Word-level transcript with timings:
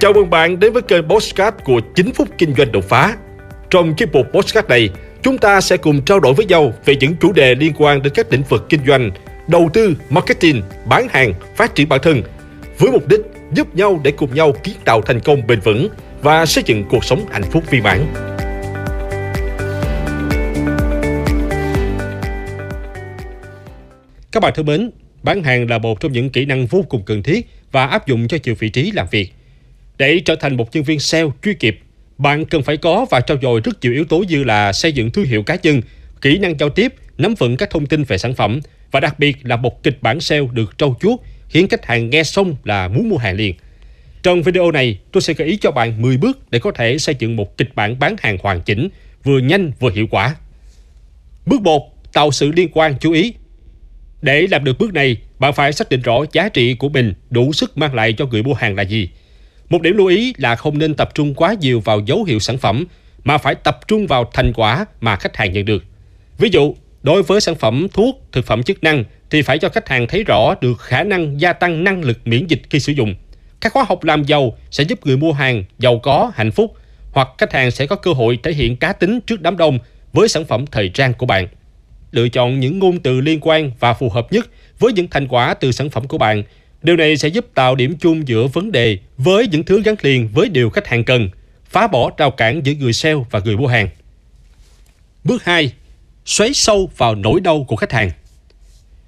Chào 0.00 0.12
mừng 0.12 0.30
bạn 0.30 0.60
đến 0.60 0.72
với 0.72 0.82
kênh 0.82 1.08
Postcard 1.08 1.56
của 1.64 1.80
9 1.94 2.12
phút 2.12 2.28
kinh 2.38 2.54
doanh 2.54 2.72
đột 2.72 2.84
phá. 2.84 3.16
Trong 3.70 3.94
chiếc 3.94 4.12
mục 4.12 4.26
Postcard 4.32 4.68
này, 4.68 4.90
chúng 5.22 5.38
ta 5.38 5.60
sẽ 5.60 5.76
cùng 5.76 6.02
trao 6.02 6.20
đổi 6.20 6.34
với 6.34 6.46
nhau 6.46 6.72
về 6.84 6.96
những 6.96 7.16
chủ 7.20 7.32
đề 7.32 7.54
liên 7.54 7.72
quan 7.78 8.02
đến 8.02 8.12
các 8.16 8.32
lĩnh 8.32 8.42
vực 8.42 8.66
kinh 8.68 8.80
doanh, 8.86 9.10
đầu 9.48 9.70
tư, 9.72 9.96
marketing, 10.10 10.62
bán 10.86 11.08
hàng, 11.08 11.32
phát 11.56 11.74
triển 11.74 11.88
bản 11.88 12.00
thân, 12.02 12.22
với 12.78 12.90
mục 12.90 13.08
đích 13.08 13.20
giúp 13.52 13.74
nhau 13.74 14.00
để 14.04 14.10
cùng 14.10 14.34
nhau 14.34 14.52
kiến 14.52 14.74
tạo 14.84 15.02
thành 15.02 15.20
công 15.20 15.46
bền 15.46 15.60
vững 15.60 15.88
và 16.22 16.46
xây 16.46 16.64
dựng 16.66 16.84
cuộc 16.90 17.04
sống 17.04 17.24
hạnh 17.30 17.44
phúc 17.50 17.64
viên 17.70 17.82
mãn. 17.82 18.06
Các 24.32 24.42
bạn 24.42 24.52
thân 24.56 24.66
mến, 24.66 24.90
bán 25.22 25.42
hàng 25.42 25.70
là 25.70 25.78
một 25.78 26.00
trong 26.00 26.12
những 26.12 26.30
kỹ 26.30 26.44
năng 26.44 26.66
vô 26.66 26.84
cùng 26.88 27.02
cần 27.06 27.22
thiết 27.22 27.48
và 27.72 27.86
áp 27.86 28.06
dụng 28.06 28.28
cho 28.28 28.36
nhiều 28.44 28.54
vị 28.58 28.68
trí 28.68 28.90
làm 28.90 29.06
việc. 29.10 29.32
Để 29.98 30.20
trở 30.24 30.34
thành 30.34 30.56
một 30.56 30.74
nhân 30.74 30.84
viên 30.84 31.00
sale 31.00 31.28
chuyên 31.42 31.56
nghiệp, 31.60 31.80
bạn 32.18 32.44
cần 32.44 32.62
phải 32.62 32.76
có 32.76 33.06
và 33.10 33.20
trau 33.20 33.36
dồi 33.42 33.60
rất 33.64 33.72
nhiều 33.82 33.92
yếu 33.92 34.04
tố 34.04 34.18
như 34.18 34.44
là 34.44 34.72
xây 34.72 34.92
dựng 34.92 35.10
thương 35.10 35.24
hiệu 35.24 35.42
cá 35.42 35.56
nhân, 35.62 35.80
kỹ 36.20 36.38
năng 36.38 36.58
giao 36.58 36.70
tiếp, 36.70 36.94
nắm 37.18 37.34
vững 37.34 37.56
các 37.56 37.70
thông 37.70 37.86
tin 37.86 38.04
về 38.04 38.18
sản 38.18 38.34
phẩm 38.34 38.60
và 38.90 39.00
đặc 39.00 39.18
biệt 39.18 39.36
là 39.42 39.56
một 39.56 39.82
kịch 39.82 40.02
bản 40.02 40.20
sale 40.20 40.46
được 40.52 40.78
trau 40.78 40.96
chuốt 41.00 41.20
khiến 41.48 41.68
khách 41.68 41.86
hàng 41.86 42.10
nghe 42.10 42.22
xong 42.22 42.56
là 42.64 42.88
muốn 42.88 43.08
mua 43.08 43.16
hàng 43.16 43.36
liền. 43.36 43.54
Trong 44.22 44.42
video 44.42 44.70
này, 44.70 44.98
tôi 45.12 45.20
sẽ 45.20 45.34
gợi 45.34 45.48
ý 45.48 45.56
cho 45.56 45.70
bạn 45.70 46.02
10 46.02 46.16
bước 46.16 46.50
để 46.50 46.58
có 46.58 46.72
thể 46.72 46.98
xây 46.98 47.14
dựng 47.18 47.36
một 47.36 47.56
kịch 47.56 47.74
bản 47.74 47.98
bán 47.98 48.16
hàng 48.18 48.38
hoàn 48.42 48.60
chỉnh, 48.60 48.88
vừa 49.24 49.38
nhanh 49.38 49.72
vừa 49.80 49.90
hiệu 49.90 50.06
quả. 50.10 50.34
Bước 51.46 51.60
1. 51.60 52.12
Tạo 52.12 52.30
sự 52.30 52.52
liên 52.52 52.68
quan 52.72 52.94
chú 53.00 53.12
ý. 53.12 53.34
Để 54.22 54.46
làm 54.50 54.64
được 54.64 54.78
bước 54.78 54.94
này, 54.94 55.16
bạn 55.38 55.52
phải 55.52 55.72
xác 55.72 55.88
định 55.88 56.02
rõ 56.02 56.18
giá 56.32 56.48
trị 56.48 56.74
của 56.74 56.88
mình 56.88 57.14
đủ 57.30 57.52
sức 57.52 57.78
mang 57.78 57.94
lại 57.94 58.12
cho 58.12 58.26
người 58.26 58.42
mua 58.42 58.54
hàng 58.54 58.74
là 58.74 58.82
gì. 58.82 59.08
Một 59.70 59.82
điểm 59.82 59.96
lưu 59.96 60.06
ý 60.06 60.34
là 60.36 60.56
không 60.56 60.78
nên 60.78 60.94
tập 60.94 61.14
trung 61.14 61.34
quá 61.34 61.54
nhiều 61.60 61.80
vào 61.80 62.00
dấu 62.00 62.24
hiệu 62.24 62.38
sản 62.38 62.58
phẩm, 62.58 62.84
mà 63.24 63.38
phải 63.38 63.54
tập 63.54 63.80
trung 63.88 64.06
vào 64.06 64.30
thành 64.32 64.52
quả 64.52 64.86
mà 65.00 65.16
khách 65.16 65.36
hàng 65.36 65.52
nhận 65.52 65.64
được. 65.64 65.84
Ví 66.38 66.48
dụ, 66.52 66.74
đối 67.02 67.22
với 67.22 67.40
sản 67.40 67.54
phẩm 67.54 67.86
thuốc, 67.92 68.22
thực 68.32 68.46
phẩm 68.46 68.62
chức 68.62 68.82
năng 68.82 69.04
thì 69.30 69.42
phải 69.42 69.58
cho 69.58 69.68
khách 69.68 69.88
hàng 69.88 70.06
thấy 70.06 70.24
rõ 70.24 70.54
được 70.60 70.80
khả 70.80 71.02
năng 71.02 71.40
gia 71.40 71.52
tăng 71.52 71.84
năng 71.84 72.04
lực 72.04 72.18
miễn 72.24 72.46
dịch 72.46 72.62
khi 72.70 72.80
sử 72.80 72.92
dụng. 72.92 73.14
Các 73.60 73.72
khóa 73.72 73.84
học 73.88 74.04
làm 74.04 74.24
giàu 74.24 74.56
sẽ 74.70 74.84
giúp 74.84 75.06
người 75.06 75.16
mua 75.16 75.32
hàng 75.32 75.64
giàu 75.78 75.98
có, 75.98 76.32
hạnh 76.34 76.50
phúc, 76.50 76.74
hoặc 77.12 77.28
khách 77.38 77.52
hàng 77.52 77.70
sẽ 77.70 77.86
có 77.86 77.96
cơ 77.96 78.12
hội 78.12 78.38
thể 78.42 78.52
hiện 78.52 78.76
cá 78.76 78.92
tính 78.92 79.20
trước 79.20 79.42
đám 79.42 79.56
đông 79.56 79.78
với 80.12 80.28
sản 80.28 80.44
phẩm 80.44 80.66
thời 80.66 80.88
trang 80.88 81.14
của 81.14 81.26
bạn. 81.26 81.48
Lựa 82.10 82.28
chọn 82.28 82.60
những 82.60 82.78
ngôn 82.78 82.98
từ 82.98 83.20
liên 83.20 83.38
quan 83.42 83.70
và 83.80 83.94
phù 83.94 84.10
hợp 84.10 84.32
nhất 84.32 84.48
với 84.78 84.92
những 84.92 85.08
thành 85.08 85.28
quả 85.28 85.54
từ 85.54 85.72
sản 85.72 85.90
phẩm 85.90 86.08
của 86.08 86.18
bạn. 86.18 86.42
Điều 86.82 86.96
này 86.96 87.16
sẽ 87.16 87.28
giúp 87.28 87.46
tạo 87.54 87.74
điểm 87.74 87.96
chung 88.00 88.28
giữa 88.28 88.46
vấn 88.46 88.72
đề 88.72 88.98
với 89.16 89.48
những 89.48 89.64
thứ 89.64 89.82
gắn 89.82 89.94
liền 90.02 90.28
với 90.28 90.48
điều 90.48 90.70
khách 90.70 90.86
hàng 90.86 91.04
cần, 91.04 91.30
phá 91.64 91.86
bỏ 91.86 92.10
rào 92.18 92.30
cản 92.30 92.66
giữa 92.66 92.72
người 92.72 92.92
sale 92.92 93.16
và 93.30 93.40
người 93.44 93.56
mua 93.56 93.66
hàng. 93.66 93.88
Bước 95.24 95.44
2. 95.44 95.72
Xoáy 96.24 96.54
sâu 96.54 96.90
vào 96.96 97.14
nỗi 97.14 97.40
đau 97.40 97.64
của 97.68 97.76
khách 97.76 97.92
hàng. 97.92 98.10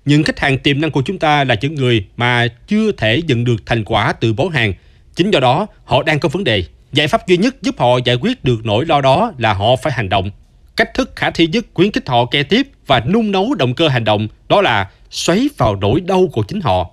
Những 0.05 0.23
khách 0.23 0.41
hàng 0.41 0.59
tiềm 0.59 0.81
năng 0.81 0.91
của 0.91 1.03
chúng 1.03 1.19
ta 1.19 1.45
là 1.45 1.57
những 1.61 1.75
người 1.75 2.07
mà 2.17 2.48
chưa 2.69 2.93
thể 2.93 3.23
nhận 3.23 3.45
được 3.45 3.67
thành 3.67 3.85
quả 3.85 4.13
từ 4.13 4.33
món 4.33 4.51
hàng. 4.51 4.73
Chính 5.15 5.31
do 5.31 5.41
đó, 5.41 5.67
họ 5.85 6.03
đang 6.03 6.21
có 6.21 6.29
vấn 6.29 6.45
đề. 6.45 6.65
Giải 6.93 7.09
pháp 7.09 7.29
duy 7.29 7.37
nhất 7.37 7.57
giúp 7.63 7.79
họ 7.79 7.98
giải 8.05 8.17
quyết 8.17 8.45
được 8.45 8.61
nỗi 8.65 8.87
lo 8.87 9.01
đó 9.01 9.33
là 9.39 9.55
họ 9.55 9.77
phải 9.77 9.93
hành 9.93 10.09
động. 10.09 10.31
Cách 10.77 10.95
thức 10.95 11.13
khả 11.17 11.31
thi 11.31 11.47
nhất 11.47 11.67
khuyến 11.75 11.93
khích 11.93 12.09
họ 12.09 12.27
kế 12.27 12.43
tiếp 12.43 12.69
và 12.87 13.01
nung 13.01 13.31
nấu 13.33 13.55
động 13.55 13.75
cơ 13.75 13.89
hành 13.89 14.05
động 14.05 14.29
đó 14.48 14.63
là 14.63 14.91
xoáy 15.11 15.48
vào 15.57 15.77
nỗi 15.77 16.01
đau 16.01 16.29
của 16.33 16.43
chính 16.43 16.61
họ. 16.61 16.91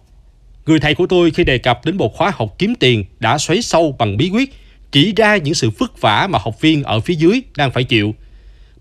Người 0.68 0.80
thầy 0.80 0.96
của 0.96 1.08
tôi 1.08 1.32
khi 1.32 1.44
đề 1.44 1.58
cập 1.58 1.86
đến 1.86 1.98
một 1.98 2.16
khóa 2.16 2.32
học 2.36 2.56
kiếm 2.58 2.76
tiền 2.76 3.06
đã 3.20 3.38
xoáy 3.38 3.62
sâu 3.62 3.96
bằng 4.00 4.18
bí 4.18 4.30
quyết, 4.30 4.54
chỉ 4.92 5.14
ra 5.16 5.38
những 5.38 5.54
sự 5.54 5.70
vất 5.70 6.02
vả 6.02 6.28
mà 6.30 6.40
học 6.40 6.62
viên 6.62 6.84
ở 6.84 7.00
phía 7.00 7.14
dưới 7.14 7.42
đang 7.58 7.72
phải 7.72 7.84
chịu. 7.84 8.16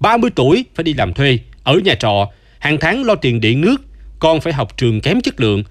30 0.01 0.31
tuổi 0.35 0.65
phải 0.75 0.85
đi 0.85 0.95
làm 0.95 1.13
thuê, 1.13 1.39
ở 1.63 1.75
nhà 1.85 1.95
trọ, 1.95 2.31
hàng 2.59 2.79
tháng 2.81 3.05
lo 3.05 3.15
tiền 3.15 3.41
điện 3.41 3.61
nước, 3.61 3.77
con 4.19 4.41
phải 4.41 4.53
học 4.53 4.77
trường 4.77 5.01
kém 5.01 5.21
chất 5.21 5.41
lượng. 5.41 5.63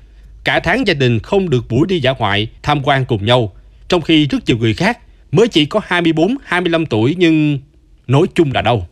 Cả 0.44 0.60
tháng 0.60 0.88
gia 0.88 0.94
đình 0.94 1.20
không 1.20 1.50
được 1.50 1.66
buổi 1.70 1.88
đi 1.88 2.00
dã 2.00 2.12
ngoại, 2.12 2.48
tham 2.64 2.82
quan 2.84 3.06
cùng 3.06 3.26
nhau. 3.26 3.56
Trong 3.88 4.02
khi 4.02 4.28
rất 4.28 4.40
nhiều 4.46 4.58
người 4.58 4.74
khác 4.74 5.00
mới 5.32 5.48
chỉ 5.48 5.66
có 5.66 5.82
24, 5.86 6.36
25 6.44 6.86
tuổi 6.86 7.16
nhưng 7.18 7.60
nói 8.08 8.28
chung 8.36 8.52
là 8.52 8.62
đâu. 8.62 8.88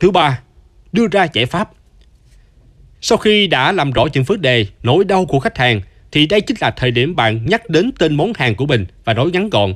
Thứ 0.00 0.10
ba, 0.10 0.40
đưa 0.92 1.06
ra 1.06 1.26
giải 1.32 1.46
pháp. 1.46 1.70
Sau 3.00 3.18
khi 3.18 3.46
đã 3.46 3.72
làm 3.72 3.92
rõ 3.92 4.06
những 4.12 4.24
vấn 4.24 4.40
đề, 4.40 4.66
nỗi 4.82 5.04
đau 5.04 5.26
của 5.26 5.40
khách 5.40 5.58
hàng, 5.58 5.80
thì 6.12 6.26
đây 6.26 6.40
chính 6.40 6.56
là 6.60 6.70
thời 6.70 6.90
điểm 6.90 7.16
bạn 7.16 7.46
nhắc 7.46 7.70
đến 7.70 7.90
tên 7.98 8.16
món 8.16 8.32
hàng 8.34 8.54
của 8.54 8.66
mình 8.66 8.86
và 9.04 9.14
nói 9.14 9.30
ngắn 9.32 9.50
gọn. 9.50 9.74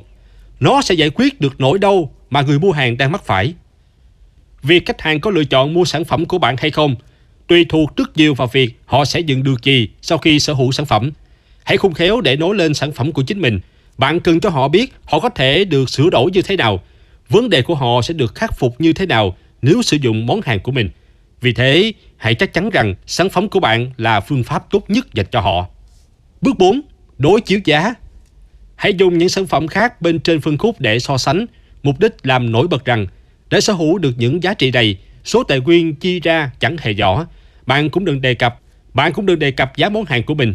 Nó 0.60 0.82
sẽ 0.82 0.94
giải 0.94 1.10
quyết 1.14 1.40
được 1.40 1.60
nỗi 1.60 1.78
đau 1.78 2.14
mà 2.30 2.42
người 2.42 2.58
mua 2.58 2.72
hàng 2.72 2.96
đang 2.96 3.12
mắc 3.12 3.24
phải. 3.24 3.54
Việc 4.62 4.86
khách 4.86 5.00
hàng 5.00 5.20
có 5.20 5.30
lựa 5.30 5.44
chọn 5.44 5.74
mua 5.74 5.84
sản 5.84 6.04
phẩm 6.04 6.24
của 6.24 6.38
bạn 6.38 6.56
hay 6.58 6.70
không 6.70 6.96
tùy 7.46 7.66
thuộc 7.68 7.96
rất 7.96 8.16
nhiều 8.16 8.34
vào 8.34 8.48
việc 8.52 8.80
họ 8.86 9.04
sẽ 9.04 9.22
nhận 9.22 9.42
được 9.42 9.62
gì 9.62 9.88
sau 10.02 10.18
khi 10.18 10.40
sở 10.40 10.52
hữu 10.52 10.72
sản 10.72 10.86
phẩm. 10.86 11.10
Hãy 11.64 11.76
khung 11.76 11.94
khéo 11.94 12.20
để 12.20 12.36
nói 12.36 12.54
lên 12.54 12.74
sản 12.74 12.92
phẩm 12.92 13.12
của 13.12 13.22
chính 13.22 13.40
mình. 13.40 13.60
Bạn 13.98 14.20
cần 14.20 14.40
cho 14.40 14.50
họ 14.50 14.68
biết 14.68 14.92
họ 15.04 15.20
có 15.20 15.28
thể 15.28 15.64
được 15.64 15.90
sửa 15.90 16.10
đổi 16.10 16.30
như 16.30 16.42
thế 16.42 16.56
nào. 16.56 16.82
Vấn 17.28 17.50
đề 17.50 17.62
của 17.62 17.74
họ 17.74 18.02
sẽ 18.02 18.14
được 18.14 18.34
khắc 18.34 18.58
phục 18.58 18.80
như 18.80 18.92
thế 18.92 19.06
nào 19.06 19.36
nếu 19.62 19.82
sử 19.82 19.96
dụng 19.96 20.26
món 20.26 20.40
hàng 20.44 20.60
của 20.60 20.72
mình. 20.72 20.90
Vì 21.40 21.52
thế, 21.52 21.92
hãy 22.16 22.34
chắc 22.34 22.52
chắn 22.52 22.70
rằng 22.70 22.94
sản 23.06 23.28
phẩm 23.28 23.48
của 23.48 23.60
bạn 23.60 23.90
là 23.96 24.20
phương 24.20 24.44
pháp 24.44 24.70
tốt 24.70 24.90
nhất 24.90 25.14
dành 25.14 25.26
cho 25.30 25.40
họ. 25.40 25.68
Bước 26.44 26.58
4. 26.58 26.80
Đối 27.18 27.40
chiếu 27.40 27.60
giá 27.64 27.94
Hãy 28.76 28.94
dùng 28.94 29.18
những 29.18 29.28
sản 29.28 29.46
phẩm 29.46 29.68
khác 29.68 30.02
bên 30.02 30.20
trên 30.20 30.40
phân 30.40 30.58
khúc 30.58 30.80
để 30.80 30.98
so 30.98 31.18
sánh, 31.18 31.46
mục 31.82 32.00
đích 32.00 32.12
làm 32.22 32.52
nổi 32.52 32.68
bật 32.68 32.84
rằng 32.84 33.06
để 33.50 33.60
sở 33.60 33.72
hữu 33.72 33.98
được 33.98 34.14
những 34.18 34.42
giá 34.42 34.54
trị 34.54 34.70
này, 34.70 34.98
số 35.24 35.44
tài 35.44 35.60
nguyên 35.60 35.94
chi 35.94 36.20
ra 36.20 36.50
chẳng 36.60 36.76
hề 36.80 36.94
nhỏ. 36.94 37.26
Bạn 37.66 37.90
cũng 37.90 38.04
đừng 38.04 38.20
đề 38.20 38.34
cập, 38.34 38.60
bạn 38.94 39.12
cũng 39.12 39.26
đừng 39.26 39.38
đề 39.38 39.50
cập 39.50 39.76
giá 39.76 39.88
món 39.88 40.04
hàng 40.04 40.22
của 40.22 40.34
mình. 40.34 40.54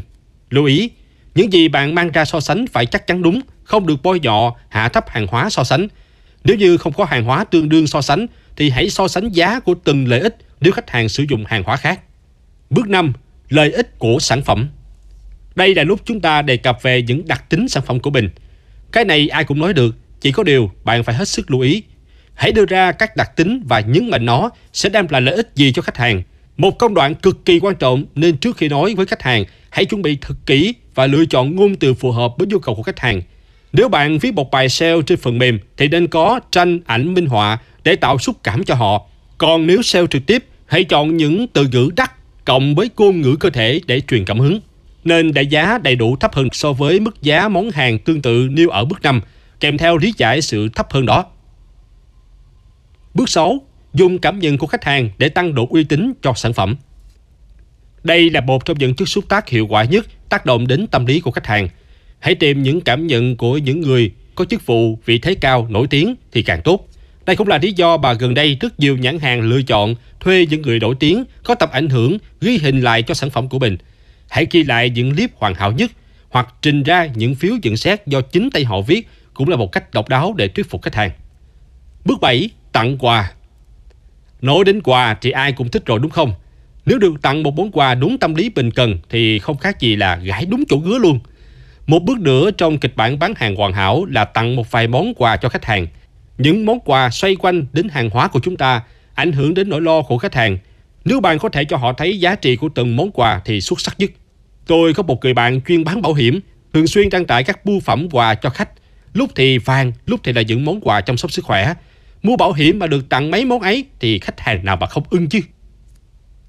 Lưu 0.49 0.65
ý, 0.65 0.89
những 1.35 1.53
gì 1.53 1.67
bạn 1.67 1.95
mang 1.95 2.11
ra 2.11 2.25
so 2.25 2.39
sánh 2.39 2.67
phải 2.67 2.85
chắc 2.85 3.07
chắn 3.07 3.21
đúng, 3.21 3.41
không 3.63 3.87
được 3.87 4.03
bôi 4.03 4.19
nhọ, 4.19 4.55
hạ 4.69 4.89
thấp 4.89 5.09
hàng 5.09 5.27
hóa 5.27 5.49
so 5.49 5.63
sánh. 5.63 5.87
Nếu 6.43 6.57
như 6.57 6.77
không 6.77 6.93
có 6.93 7.05
hàng 7.05 7.23
hóa 7.23 7.43
tương 7.43 7.69
đương 7.69 7.87
so 7.87 8.01
sánh, 8.01 8.27
thì 8.55 8.69
hãy 8.69 8.89
so 8.89 9.07
sánh 9.07 9.29
giá 9.29 9.59
của 9.59 9.75
từng 9.83 10.07
lợi 10.07 10.19
ích 10.19 10.37
nếu 10.61 10.73
khách 10.73 10.89
hàng 10.89 11.09
sử 11.09 11.25
dụng 11.29 11.45
hàng 11.45 11.63
hóa 11.63 11.77
khác. 11.77 11.99
Bước 12.69 12.87
5. 12.89 13.13
Lợi 13.49 13.71
ích 13.71 13.99
của 13.99 14.17
sản 14.19 14.41
phẩm 14.41 14.69
đây 15.59 15.75
là 15.75 15.83
lúc 15.83 15.99
chúng 16.05 16.19
ta 16.19 16.41
đề 16.41 16.57
cập 16.57 16.83
về 16.83 17.01
những 17.01 17.27
đặc 17.27 17.49
tính 17.49 17.67
sản 17.67 17.83
phẩm 17.85 17.99
của 17.99 18.09
mình. 18.09 18.29
Cái 18.91 19.05
này 19.05 19.27
ai 19.27 19.43
cũng 19.43 19.59
nói 19.59 19.73
được, 19.73 19.95
chỉ 20.21 20.31
có 20.31 20.43
điều 20.43 20.71
bạn 20.83 21.03
phải 21.03 21.15
hết 21.15 21.27
sức 21.27 21.51
lưu 21.51 21.61
ý. 21.61 21.83
Hãy 22.33 22.51
đưa 22.51 22.65
ra 22.65 22.91
các 22.91 23.15
đặc 23.15 23.35
tính 23.35 23.63
và 23.65 23.79
nhấn 23.79 24.09
mạnh 24.09 24.25
nó 24.25 24.49
sẽ 24.73 24.89
đem 24.89 25.07
lại 25.09 25.21
lợi 25.21 25.35
ích 25.35 25.51
gì 25.55 25.71
cho 25.71 25.81
khách 25.81 25.97
hàng. 25.97 26.23
Một 26.57 26.79
công 26.79 26.93
đoạn 26.93 27.15
cực 27.15 27.45
kỳ 27.45 27.59
quan 27.59 27.75
trọng 27.75 28.05
nên 28.15 28.37
trước 28.37 28.57
khi 28.57 28.69
nói 28.69 28.95
với 28.95 29.05
khách 29.05 29.21
hàng, 29.21 29.43
hãy 29.69 29.85
chuẩn 29.85 30.01
bị 30.01 30.17
thật 30.21 30.35
kỹ 30.45 30.73
và 30.95 31.07
lựa 31.07 31.25
chọn 31.25 31.55
ngôn 31.55 31.75
từ 31.75 31.93
phù 31.93 32.11
hợp 32.11 32.33
với 32.37 32.47
nhu 32.47 32.59
cầu 32.59 32.75
của 32.75 32.83
khách 32.83 32.99
hàng. 32.99 33.21
Nếu 33.73 33.89
bạn 33.89 34.19
viết 34.19 34.33
một 34.33 34.51
bài 34.51 34.69
sale 34.69 35.01
trên 35.05 35.17
phần 35.17 35.37
mềm 35.37 35.59
thì 35.77 35.87
nên 35.87 36.07
có 36.07 36.39
tranh 36.51 36.79
ảnh 36.85 37.13
minh 37.13 37.25
họa 37.25 37.57
để 37.83 37.95
tạo 37.95 38.17
xúc 38.17 38.35
cảm 38.43 38.63
cho 38.63 38.75
họ. 38.75 39.07
Còn 39.37 39.67
nếu 39.67 39.81
sale 39.81 40.07
trực 40.09 40.25
tiếp, 40.25 40.45
hãy 40.65 40.83
chọn 40.83 41.17
những 41.17 41.47
từ 41.47 41.67
ngữ 41.71 41.89
đắt 41.95 42.11
cộng 42.45 42.75
với 42.75 42.89
ngôn 42.97 43.21
ngữ 43.21 43.35
cơ 43.35 43.49
thể 43.49 43.81
để 43.87 44.01
truyền 44.01 44.25
cảm 44.25 44.39
hứng. 44.39 44.59
Nên 45.09 45.33
đại 45.33 45.47
giá 45.47 45.77
đầy 45.77 45.95
đủ 45.95 46.15
thấp 46.15 46.35
hơn 46.35 46.47
so 46.51 46.73
với 46.73 46.99
mức 46.99 47.21
giá 47.21 47.47
món 47.47 47.71
hàng 47.71 47.99
tương 47.99 48.21
tự 48.21 48.47
nêu 48.51 48.69
ở 48.69 48.85
bước 48.85 49.01
5, 49.03 49.21
kèm 49.59 49.77
theo 49.77 49.97
lý 49.97 50.13
giải 50.17 50.41
sự 50.41 50.69
thấp 50.75 50.87
hơn 50.91 51.05
đó. 51.05 51.25
Bước 53.13 53.29
6. 53.29 53.61
Dùng 53.93 54.19
cảm 54.19 54.39
nhận 54.39 54.57
của 54.57 54.67
khách 54.67 54.83
hàng 54.83 55.09
để 55.17 55.29
tăng 55.29 55.55
độ 55.55 55.67
uy 55.69 55.83
tín 55.83 56.13
cho 56.21 56.33
sản 56.35 56.53
phẩm. 56.53 56.75
Đây 58.03 58.29
là 58.29 58.41
một 58.41 58.65
trong 58.65 58.79
những 58.79 58.95
chất 58.95 59.09
xúc 59.09 59.29
tác 59.29 59.49
hiệu 59.49 59.67
quả 59.67 59.83
nhất 59.83 60.05
tác 60.29 60.45
động 60.45 60.67
đến 60.67 60.87
tâm 60.87 61.05
lý 61.05 61.19
của 61.19 61.31
khách 61.31 61.47
hàng. 61.47 61.69
Hãy 62.19 62.35
tìm 62.35 62.63
những 62.63 62.81
cảm 62.81 63.07
nhận 63.07 63.37
của 63.37 63.57
những 63.57 63.81
người 63.81 64.11
có 64.35 64.45
chức 64.45 64.65
vụ, 64.65 64.99
vị 65.05 65.19
thế 65.19 65.35
cao, 65.35 65.67
nổi 65.69 65.87
tiếng 65.89 66.15
thì 66.31 66.43
càng 66.43 66.61
tốt. 66.63 66.87
Đây 67.25 67.35
cũng 67.35 67.47
là 67.47 67.57
lý 67.57 67.71
do 67.71 67.97
mà 67.97 68.13
gần 68.13 68.33
đây 68.33 68.57
rất 68.61 68.79
nhiều 68.79 68.97
nhãn 68.97 69.19
hàng 69.19 69.41
lựa 69.41 69.61
chọn 69.61 69.95
thuê 70.19 70.45
những 70.49 70.61
người 70.61 70.79
nổi 70.79 70.95
tiếng 70.99 71.23
có 71.43 71.55
tầm 71.55 71.69
ảnh 71.71 71.89
hưởng 71.89 72.17
ghi 72.41 72.57
hình 72.57 72.81
lại 72.81 73.03
cho 73.03 73.13
sản 73.13 73.29
phẩm 73.29 73.49
của 73.49 73.59
mình. 73.59 73.77
Hãy 74.29 74.47
ghi 74.51 74.63
lại 74.63 74.89
những 74.89 75.15
clip 75.15 75.31
hoàn 75.35 75.55
hảo 75.55 75.71
nhất 75.71 75.91
hoặc 76.29 76.53
trình 76.61 76.83
ra 76.83 77.05
những 77.15 77.35
phiếu 77.35 77.53
nhận 77.63 77.77
xét 77.77 78.07
do 78.07 78.21
chính 78.21 78.49
tay 78.49 78.63
họ 78.63 78.81
viết 78.81 79.07
cũng 79.33 79.49
là 79.49 79.55
một 79.55 79.71
cách 79.71 79.93
độc 79.93 80.09
đáo 80.09 80.33
để 80.37 80.47
thuyết 80.47 80.69
phục 80.69 80.81
khách 80.81 80.95
hàng. 80.95 81.11
Bước 82.05 82.21
7. 82.21 82.49
Tặng 82.71 82.97
quà 82.97 83.31
Nói 84.41 84.63
đến 84.65 84.81
quà 84.81 85.17
thì 85.21 85.31
ai 85.31 85.51
cũng 85.51 85.69
thích 85.69 85.85
rồi, 85.85 85.99
đúng 85.99 86.11
không? 86.11 86.33
Nếu 86.85 86.99
được 86.99 87.21
tặng 87.21 87.43
một 87.43 87.53
món 87.55 87.71
quà 87.71 87.95
đúng 87.95 88.17
tâm 88.17 88.35
lý 88.35 88.49
bình 88.49 88.71
cần 88.71 88.99
thì 89.09 89.39
không 89.39 89.57
khác 89.57 89.79
gì 89.79 89.95
là 89.95 90.15
gãi 90.15 90.45
đúng 90.45 90.63
chỗ 90.69 90.77
ngứa 90.77 90.97
luôn. 90.97 91.19
Một 91.87 92.03
bước 92.03 92.19
nữa 92.19 92.51
trong 92.51 92.77
kịch 92.77 92.95
bản 92.95 93.19
bán 93.19 93.33
hàng 93.35 93.55
hoàn 93.55 93.73
hảo 93.73 94.05
là 94.05 94.25
tặng 94.25 94.55
một 94.55 94.71
vài 94.71 94.87
món 94.87 95.13
quà 95.13 95.37
cho 95.37 95.49
khách 95.49 95.65
hàng. 95.65 95.87
Những 96.37 96.65
món 96.65 96.79
quà 96.79 97.09
xoay 97.09 97.35
quanh 97.35 97.65
đến 97.73 97.89
hàng 97.89 98.09
hóa 98.09 98.27
của 98.27 98.39
chúng 98.39 98.57
ta 98.57 98.81
ảnh 99.13 99.31
hưởng 99.31 99.53
đến 99.53 99.69
nỗi 99.69 99.81
lo 99.81 100.01
của 100.01 100.17
khách 100.17 100.35
hàng. 100.35 100.57
Nếu 101.09 101.19
bạn 101.19 101.39
có 101.39 101.49
thể 101.49 101.65
cho 101.65 101.77
họ 101.77 101.93
thấy 101.93 102.19
giá 102.19 102.35
trị 102.35 102.55
của 102.55 102.69
từng 102.75 102.95
món 102.95 103.11
quà 103.11 103.41
thì 103.45 103.61
xuất 103.61 103.79
sắc 103.79 103.99
nhất. 103.99 104.11
Tôi 104.67 104.93
có 104.93 105.03
một 105.03 105.23
người 105.23 105.33
bạn 105.33 105.61
chuyên 105.61 105.83
bán 105.83 106.01
bảo 106.01 106.13
hiểm, 106.13 106.39
thường 106.73 106.87
xuyên 106.87 107.09
đăng 107.09 107.25
tải 107.25 107.43
các 107.43 107.65
bưu 107.65 107.79
phẩm 107.79 108.07
quà 108.11 108.35
cho 108.35 108.49
khách. 108.49 108.69
Lúc 109.13 109.31
thì 109.35 109.57
vàng, 109.57 109.91
lúc 110.05 110.19
thì 110.23 110.33
là 110.33 110.41
những 110.41 110.65
món 110.65 110.81
quà 110.81 111.01
chăm 111.01 111.17
sóc 111.17 111.31
sức 111.31 111.45
khỏe. 111.45 111.73
Mua 112.23 112.37
bảo 112.37 112.53
hiểm 112.53 112.79
mà 112.79 112.87
được 112.87 113.09
tặng 113.09 113.31
mấy 113.31 113.45
món 113.45 113.59
ấy 113.59 113.85
thì 113.99 114.19
khách 114.19 114.39
hàng 114.39 114.65
nào 114.65 114.75
mà 114.75 114.87
không 114.87 115.03
ưng 115.09 115.29
chứ. 115.29 115.39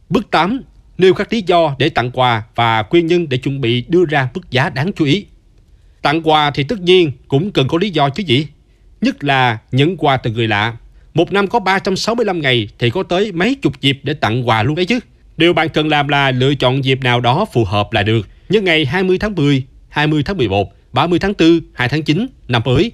Bước 0.08 0.30
8. 0.30 0.62
Nêu 0.98 1.14
các 1.14 1.32
lý 1.32 1.42
do 1.46 1.76
để 1.78 1.88
tặng 1.88 2.10
quà 2.10 2.42
và 2.54 2.84
nguyên 2.90 3.06
nhân 3.06 3.28
để 3.28 3.38
chuẩn 3.38 3.60
bị 3.60 3.84
đưa 3.88 4.04
ra 4.04 4.28
mức 4.34 4.50
giá 4.50 4.70
đáng 4.70 4.92
chú 4.92 5.04
ý. 5.04 5.26
Tặng 6.02 6.22
quà 6.22 6.50
thì 6.50 6.64
tất 6.64 6.80
nhiên 6.80 7.12
cũng 7.28 7.52
cần 7.52 7.68
có 7.68 7.78
lý 7.78 7.90
do 7.90 8.08
chứ 8.08 8.22
gì. 8.22 8.46
Nhất 9.00 9.24
là 9.24 9.58
những 9.72 9.96
quà 9.96 10.16
từ 10.16 10.30
người 10.30 10.48
lạ. 10.48 10.76
Một 11.14 11.32
năm 11.32 11.46
có 11.46 11.60
365 11.60 12.40
ngày 12.40 12.68
thì 12.78 12.90
có 12.90 13.02
tới 13.02 13.32
mấy 13.32 13.54
chục 13.54 13.80
dịp 13.80 14.00
để 14.02 14.14
tặng 14.14 14.48
quà 14.48 14.62
luôn 14.62 14.76
đấy 14.76 14.86
chứ. 14.86 14.98
Điều 15.36 15.52
bạn 15.52 15.68
cần 15.68 15.88
làm 15.88 16.08
là 16.08 16.30
lựa 16.30 16.54
chọn 16.54 16.84
dịp 16.84 17.02
nào 17.02 17.20
đó 17.20 17.46
phù 17.52 17.64
hợp 17.64 17.92
là 17.92 18.02
được. 18.02 18.28
Như 18.48 18.60
ngày 18.60 18.84
20 18.84 19.18
tháng 19.18 19.34
10, 19.34 19.62
20 19.88 20.22
tháng 20.22 20.36
11, 20.36 20.72
30 20.92 21.18
tháng 21.18 21.32
4, 21.38 21.60
2 21.74 21.88
tháng 21.88 22.02
9, 22.02 22.26
năm 22.48 22.62
mới. 22.64 22.92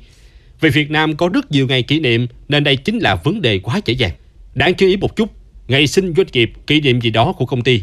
Vì 0.61 0.71
Việt 0.71 0.91
Nam 0.91 1.17
có 1.17 1.29
rất 1.29 1.51
nhiều 1.51 1.67
ngày 1.67 1.83
kỷ 1.83 2.01
niệm 2.01 2.27
nên 2.49 2.65
đây 2.65 2.77
chính 2.77 2.99
là 2.99 3.15
vấn 3.15 3.43
đề 3.43 3.59
quá 3.59 3.81
dễ 3.85 3.95
dàng. 3.95 4.13
Đáng 4.55 4.75
chú 4.75 4.87
ý 4.87 4.97
một 4.97 5.17
chút, 5.17 5.31
ngày 5.69 5.87
sinh 5.87 6.15
doanh 6.17 6.27
nghiệp 6.33 6.53
kỷ 6.67 6.81
niệm 6.81 7.01
gì 7.01 7.11
đó 7.11 7.33
của 7.33 7.47
công 7.47 7.63
ty. 7.63 7.83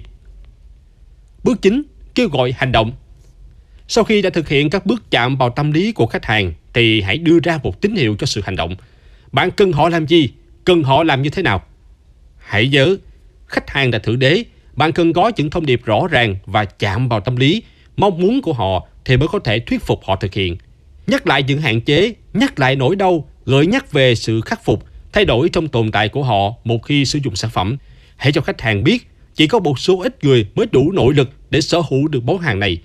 Bước 1.43 1.61
9. 1.61 1.83
Kêu 2.15 2.29
gọi 2.29 2.53
hành 2.57 2.71
động 2.71 2.91
Sau 3.87 4.03
khi 4.03 4.21
đã 4.21 4.29
thực 4.29 4.49
hiện 4.49 4.69
các 4.69 4.85
bước 4.85 5.03
chạm 5.11 5.35
vào 5.35 5.49
tâm 5.49 5.71
lý 5.71 5.91
của 5.91 6.05
khách 6.05 6.25
hàng 6.25 6.53
thì 6.73 7.01
hãy 7.01 7.17
đưa 7.17 7.39
ra 7.43 7.59
một 7.63 7.81
tín 7.81 7.95
hiệu 7.95 8.15
cho 8.19 8.25
sự 8.25 8.41
hành 8.45 8.55
động. 8.55 8.75
Bạn 9.33 9.51
cần 9.51 9.71
họ 9.71 9.89
làm 9.89 10.07
gì? 10.07 10.29
Cần 10.65 10.83
họ 10.83 11.03
làm 11.03 11.21
như 11.21 11.29
thế 11.29 11.41
nào? 11.43 11.63
Hãy 12.37 12.67
nhớ, 12.67 12.97
khách 13.47 13.69
hàng 13.69 13.93
là 13.93 13.99
thượng 13.99 14.19
đế. 14.19 14.43
Bạn 14.73 14.91
cần 14.91 15.13
có 15.13 15.31
những 15.35 15.49
thông 15.49 15.65
điệp 15.65 15.81
rõ 15.85 16.07
ràng 16.11 16.35
và 16.45 16.65
chạm 16.65 17.09
vào 17.09 17.19
tâm 17.19 17.35
lý, 17.35 17.63
mong 17.97 18.19
muốn 18.19 18.41
của 18.41 18.53
họ 18.53 18.87
thì 19.05 19.17
mới 19.17 19.27
có 19.27 19.39
thể 19.39 19.59
thuyết 19.59 19.83
phục 19.83 19.99
họ 20.03 20.15
thực 20.15 20.33
hiện. 20.33 20.57
Nhắc 21.07 21.27
lại 21.27 21.43
những 21.43 21.61
hạn 21.61 21.81
chế, 21.81 22.13
nhắc 22.33 22.59
lại 22.59 22.75
nỗi 22.75 22.95
đau, 22.95 23.27
gợi 23.45 23.67
nhắc 23.67 23.91
về 23.91 24.15
sự 24.15 24.41
khắc 24.41 24.65
phục, 24.65 24.83
thay 25.13 25.25
đổi 25.25 25.49
trong 25.49 25.67
tồn 25.67 25.91
tại 25.91 26.09
của 26.09 26.23
họ 26.23 26.53
một 26.63 26.83
khi 26.83 27.05
sử 27.05 27.19
dụng 27.23 27.35
sản 27.35 27.51
phẩm. 27.51 27.77
Hãy 28.15 28.31
cho 28.31 28.41
khách 28.41 28.61
hàng 28.61 28.83
biết 28.83 29.07
chỉ 29.35 29.47
có 29.47 29.59
một 29.59 29.79
số 29.79 30.01
ít 30.01 30.23
người 30.23 30.47
mới 30.55 30.65
đủ 30.71 30.91
nội 30.91 31.13
lực 31.13 31.29
để 31.49 31.61
sở 31.61 31.81
hữu 31.89 32.07
được 32.07 32.23
món 32.23 32.37
hàng 32.37 32.59
này. 32.59 32.77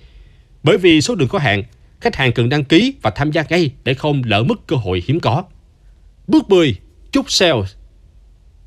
Bởi 0.63 0.77
vì 0.77 1.01
số 1.01 1.15
lượng 1.15 1.29
có 1.29 1.39
hạn, 1.39 1.63
khách 2.01 2.15
hàng 2.15 2.31
cần 2.31 2.49
đăng 2.49 2.63
ký 2.63 2.93
và 3.01 3.09
tham 3.09 3.31
gia 3.31 3.43
ngay 3.49 3.71
để 3.83 3.93
không 3.93 4.21
lỡ 4.25 4.43
mất 4.43 4.67
cơ 4.67 4.75
hội 4.75 5.03
hiếm 5.07 5.19
có. 5.19 5.43
Bước 6.29 6.49
10. 6.49 6.75
Chúc 7.11 7.31
sales 7.31 7.73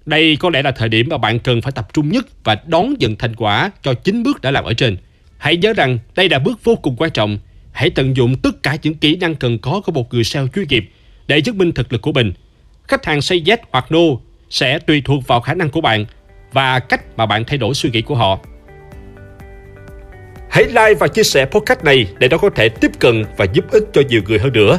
Đây 0.07 0.37
có 0.41 0.51
lẽ 0.51 0.63
là 0.63 0.71
thời 0.71 0.89
điểm 0.89 1.09
mà 1.11 1.19
bạn 1.19 1.39
cần 1.39 1.63
phải 1.63 1.73
tập 1.73 1.89
trung 1.93 2.09
nhất 2.09 2.27
và 2.45 2.57
đón 2.67 2.95
nhận 2.99 3.17
thành 3.17 3.37
quả 3.37 3.71
cho 3.83 3.95
chính 3.95 4.23
bước 4.23 4.41
đã 4.41 4.51
làm 4.51 4.65
ở 4.65 4.75
trên. 4.75 4.97
Hãy 5.39 5.57
nhớ 5.57 5.73
rằng 5.73 5.99
đây 6.15 6.29
là 6.29 6.39
bước 6.39 6.65
vô 6.65 6.77
cùng 6.77 6.97
quan 6.97 7.11
trọng. 7.11 7.39
Hãy 7.73 7.91
tận 7.91 8.17
dụng 8.17 8.37
tất 8.43 8.63
cả 8.63 8.77
những 8.83 8.95
kỹ 8.95 9.17
năng 9.17 9.35
cần 9.35 9.59
có 9.59 9.81
của 9.85 9.93
một 9.93 10.15
người 10.15 10.25
sale 10.25 10.47
chuyên 10.55 10.69
nghiệp 10.69 10.91
để 11.27 11.41
chứng 11.41 11.59
minh 11.59 11.73
thực 11.73 11.93
lực 11.93 12.03
của 12.03 12.13
mình. 12.13 12.33
Khách 12.89 13.05
hàng 13.05 13.23
say 13.23 13.43
yes 13.47 13.59
hoặc 13.71 13.93
no 13.93 13.99
sẽ 14.51 14.79
tùy 14.79 15.03
thuộc 15.05 15.27
vào 15.27 15.41
khả 15.41 15.55
năng 15.55 15.71
của 15.71 15.81
bạn 15.81 16.05
và 16.53 16.79
cách 16.79 17.19
mà 17.19 17.27
bạn 17.27 17.45
thay 17.45 17.59
đổi 17.59 17.75
suy 17.75 17.91
nghĩ 17.91 18.03
của 18.03 18.15
họ. 18.15 18.41
Hãy 20.51 20.65
like 20.65 20.95
và 20.95 21.09
chia 21.09 21.23
sẻ 21.23 21.45
podcast 21.45 21.85
này 21.85 22.07
để 22.19 22.29
nó 22.29 22.39
có 22.39 22.51
thể 22.51 22.69
tiếp 22.69 22.91
cận 22.99 23.25
và 23.37 23.47
giúp 23.53 23.65
ích 23.71 23.85
cho 23.93 24.03
nhiều 24.09 24.23
người 24.27 24.39
hơn 24.39 24.53
nữa. 24.53 24.79